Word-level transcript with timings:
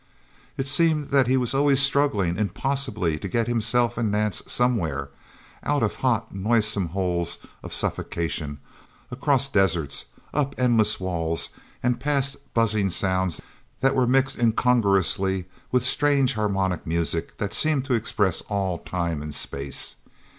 It 0.57 0.67
seemed 0.67 1.09
that 1.09 1.27
he 1.27 1.37
was 1.37 1.53
always 1.53 1.79
struggling 1.79 2.35
impossibly 2.35 3.19
to 3.19 3.27
get 3.27 3.45
himself 3.45 3.99
and 3.99 4.09
Nance 4.09 4.41
somewhere 4.47 5.09
out 5.61 5.83
of 5.83 5.97
hot, 5.97 6.33
noisesome 6.33 6.87
holes 6.87 7.37
of 7.61 7.71
suffocation, 7.71 8.57
across 9.11 9.47
deserts, 9.47 10.05
up 10.33 10.55
endless 10.57 10.99
walls, 10.99 11.51
and 11.83 11.99
past 11.99 12.37
buzzing 12.55 12.89
sounds 12.89 13.39
that 13.81 13.93
were 13.93 14.07
mixed 14.07 14.39
incongruously 14.39 15.45
with 15.71 15.85
strange 15.85 16.33
harmonica 16.33 16.89
music 16.89 17.37
that 17.37 17.53
seemed 17.53 17.85
to 17.85 17.93
express 17.93 18.41
all 18.49 18.79
time 18.79 19.21
and 19.21 19.35
space... 19.35 19.97